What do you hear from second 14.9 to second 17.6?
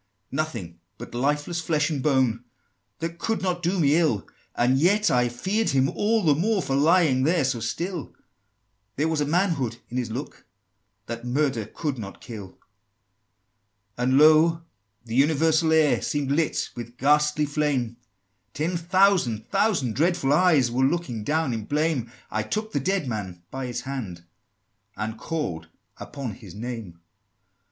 the universal air Seemed lit with ghastly